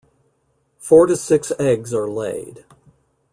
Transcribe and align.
Four 0.79 1.05
to 1.05 1.15
six 1.15 1.51
eggs 1.59 1.93
are 1.93 2.09
laid. 2.09 2.65